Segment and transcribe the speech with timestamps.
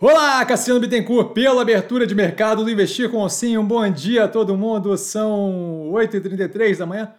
[0.00, 3.56] Olá, Cassiano Bittencourt, pela abertura de mercado do Investir com Sim.
[3.56, 4.98] Um bom dia a todo mundo.
[4.98, 7.14] São 8h33 da manhã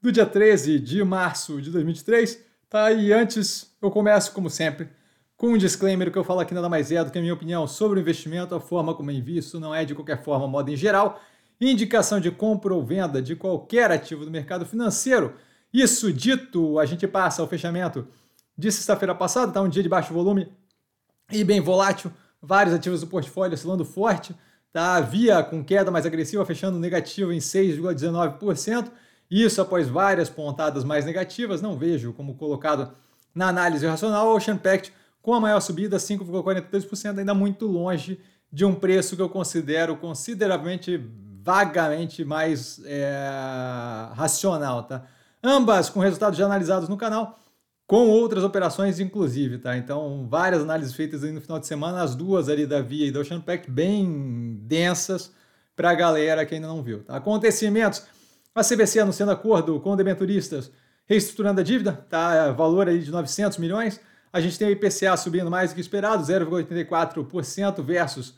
[0.00, 2.44] do dia 13 de março de 2023.
[2.68, 2.92] Tá?
[2.92, 4.90] E antes, eu começo, como sempre,
[5.38, 7.66] com um disclaimer que eu falo aqui nada mais é do que a minha opinião
[7.66, 10.76] sobre o investimento, a forma como eu invisto, não é de qualquer forma, modo em
[10.76, 11.18] geral,
[11.58, 15.32] indicação de compra ou venda de qualquer ativo do mercado financeiro.
[15.72, 18.06] Isso dito, a gente passa ao fechamento
[18.56, 20.52] de sexta-feira passada, tá um dia de baixo volume
[21.30, 22.10] e bem volátil,
[22.40, 24.34] vários ativos do portfólio oscilando forte,
[24.72, 25.00] tá?
[25.00, 28.90] Via com queda mais agressiva, fechando negativo em 6,19%.
[29.30, 32.92] Isso após várias pontadas mais negativas, não vejo como colocado
[33.34, 34.34] na análise racional.
[34.34, 38.18] Ocean Pact com a maior subida, 5,42%, ainda muito longe
[38.50, 40.96] de um preço que eu considero consideravelmente,
[41.42, 45.02] vagamente mais é, racional, tá?
[45.42, 47.38] Ambas com resultados já analisados no canal
[47.88, 49.74] com outras operações, inclusive, tá?
[49.74, 53.20] Então, várias análises feitas no final de semana, as duas ali da Via e da
[53.20, 55.32] Ocean Pact, bem densas
[55.74, 57.02] para a galera que ainda não viu.
[57.02, 57.16] Tá?
[57.16, 58.04] Acontecimentos,
[58.54, 60.70] a CBC anunciando acordo com debenturistas,
[61.06, 62.52] reestruturando a dívida, tá?
[62.52, 63.98] Valor aí de 900 milhões.
[64.30, 68.34] A gente tem o IPCA subindo mais do que esperado, 0,84% versus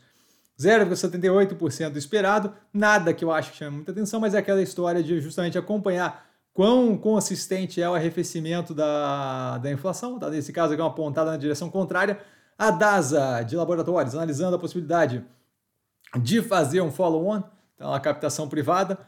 [0.57, 2.53] 0,78% do esperado.
[2.73, 6.30] Nada que eu acho que chame muita atenção, mas é aquela história de justamente acompanhar
[6.53, 10.29] quão consistente é o arrefecimento da, da inflação, tá?
[10.29, 12.19] nesse caso aqui é uma pontada na direção contrária.
[12.57, 15.25] A DASA de laboratórios analisando a possibilidade
[16.21, 17.41] de fazer um follow-on,
[17.75, 18.99] então a captação privada.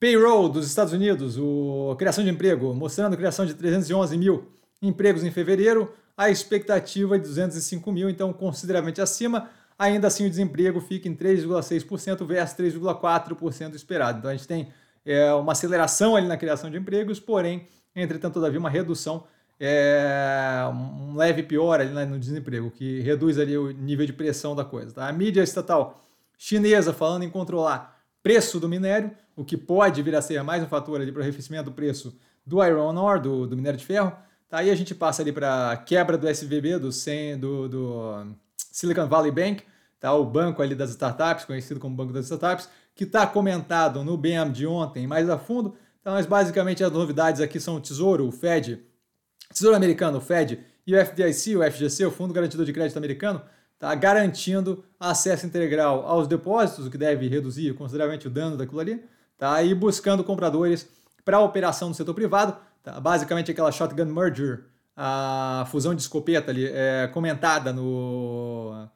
[0.00, 4.52] Payroll dos Estados Unidos, o, criação de emprego, mostrando a criação de 311 mil
[4.82, 9.50] empregos em fevereiro, a expectativa é de 205 mil, então consideravelmente acima.
[9.78, 14.18] Ainda assim, o desemprego fica em 3,6% versus 3,4% esperado.
[14.18, 14.72] Então a gente tem
[15.06, 19.24] é, uma aceleração ali na criação de empregos, porém, entretanto, todavia, uma redução,
[19.58, 24.64] é, um leve pior ali no desemprego, que reduz ali o nível de pressão da
[24.64, 24.92] coisa.
[24.92, 25.08] Tá?
[25.08, 26.04] A mídia estatal
[26.36, 30.66] chinesa falando em controlar preço do minério, o que pode vir a ser mais um
[30.66, 34.12] fator ali para o arrefecimento do preço do iron ore, do, do minério de ferro.
[34.48, 34.58] Tá?
[34.58, 36.90] Aí a gente passa ali para a quebra do SVB, do,
[37.38, 38.26] do, do
[38.56, 39.62] Silicon Valley Bank,
[40.00, 40.12] tá?
[40.12, 44.50] o banco ali das startups, conhecido como Banco das Startups, que está comentado no BM
[44.50, 45.74] de ontem mais a fundo.
[46.00, 48.80] Então, mas basicamente as novidades aqui são o Tesouro, o Fed,
[49.52, 53.42] Tesouro Americano, o Fed, e o FDIC, o FGC, o Fundo Garantidor de Crédito Americano,
[53.74, 59.04] está garantindo acesso integral aos depósitos, o que deve reduzir consideravelmente o dano daquilo ali,
[59.36, 59.62] tá?
[59.62, 60.88] e buscando compradores
[61.24, 62.98] para a operação no setor privado, tá?
[63.00, 64.64] basicamente aquela shotgun merger,
[64.96, 68.88] a fusão de escopeta ali, é, comentada no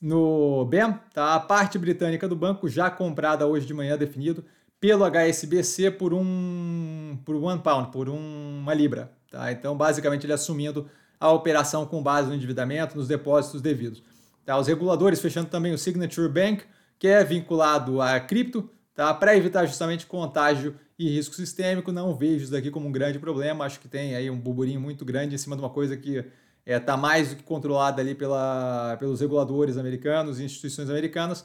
[0.00, 1.34] no BEM, tá?
[1.34, 4.44] a parte britânica do banco já comprada hoje de manhã, definido,
[4.80, 9.12] pelo HSBC por um por one pound, por um, uma libra.
[9.30, 9.50] Tá?
[9.50, 10.88] Então, basicamente, ele assumindo
[11.18, 14.02] a operação com base no endividamento, nos depósitos devidos.
[14.44, 14.56] Tá?
[14.56, 16.64] Os reguladores fechando também o Signature Bank,
[16.98, 19.12] que é vinculado a cripto, tá?
[19.12, 21.92] para evitar justamente contágio e risco sistêmico.
[21.92, 23.64] Não vejo isso daqui como um grande problema.
[23.64, 26.24] Acho que tem aí um burburinho muito grande em cima de uma coisa que
[26.68, 31.44] está é, tá mais do que controlada ali pela, pelos reguladores americanos e instituições americanas.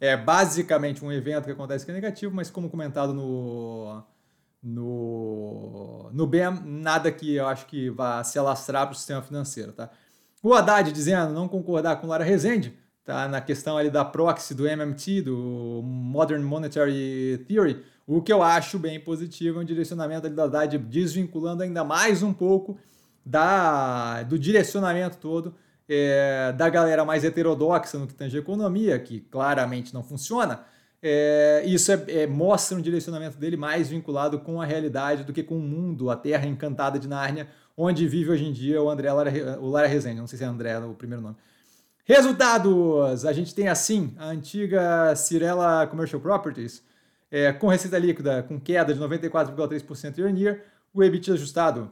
[0.00, 4.02] É basicamente um evento que acontece que é negativo, mas como comentado no,
[4.62, 9.72] no, no BEM, nada que eu acho que vá se alastrar para o sistema financeiro.
[9.72, 9.90] Tá?
[10.42, 12.74] O Haddad dizendo não concordar com Lara Rezende,
[13.04, 13.28] tá?
[13.28, 18.78] na questão ali da proxy do MMT, do Modern Monetary Theory, o que eu acho
[18.78, 22.78] bem positivo é um direcionamento ali da Haddad desvinculando ainda mais um pouco
[23.24, 25.54] da, do direcionamento todo
[25.88, 30.64] é, da galera mais heterodoxa no que tange economia, que claramente não funciona,
[31.02, 35.42] é, isso é, é, mostra um direcionamento dele mais vinculado com a realidade do que
[35.42, 39.12] com o mundo, a terra encantada de Nárnia, onde vive hoje em dia o André
[39.12, 41.36] Lara, o Lara Rezende, não sei se é André o primeiro nome.
[42.04, 43.24] Resultados!
[43.24, 46.82] A gente tem assim a antiga Cirela Commercial Properties,
[47.30, 51.90] é, com receita líquida com queda de 94,3% year on year, o EBIT ajustado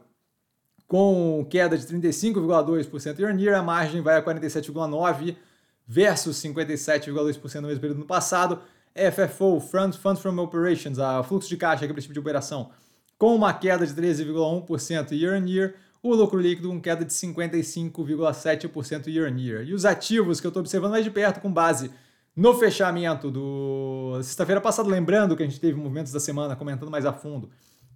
[0.91, 5.37] com queda de 35,2% year on year, a margem vai a 47,9%
[5.87, 8.59] versus 57,2% no mesmo período no passado.
[8.93, 12.71] FFO, Funds from Operations, a fluxo de caixa aqui para esse tipo de operação,
[13.17, 19.07] com uma queda de 13,1% year on year, o lucro líquido com queda de 55,7%
[19.07, 19.63] year on year.
[19.63, 21.89] E os ativos que eu estou observando mais de perto com base
[22.35, 27.05] no fechamento do sexta-feira passada, lembrando que a gente teve movimentos da semana comentando mais
[27.05, 27.49] a fundo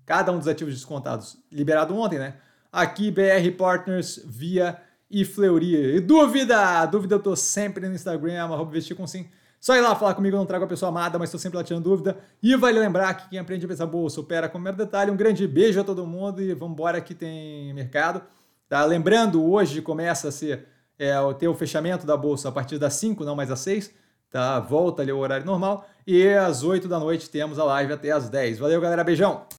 [0.05, 2.35] cada um dos ativos descontados liberado ontem, né?
[2.75, 4.77] Aqui BR Partners via
[5.09, 5.95] e Fleury.
[5.95, 6.85] E dúvida?
[6.85, 9.27] Dúvida eu tô sempre no Instagram, arroba vestir com sim.
[9.61, 11.63] Só ir lá falar comigo, eu não trago a pessoa amada, mas estou sempre lá
[11.63, 12.17] tirando dúvida.
[12.43, 15.09] E vale lembrar que quem aprende a pensar bolsa opera com o mero detalhe.
[15.09, 18.21] Um grande beijo a todo mundo e vamos embora que tem mercado.
[18.67, 18.83] Tá?
[18.83, 20.67] Lembrando, hoje começa a ser
[20.99, 23.91] é, o fechamento da bolsa a partir das 5, não mais às 6,
[24.29, 24.59] tá?
[24.59, 25.87] Volta ali o horário normal.
[26.05, 28.59] E às 8 da noite temos a live até às 10.
[28.59, 29.03] Valeu, galera.
[29.03, 29.47] Beijão!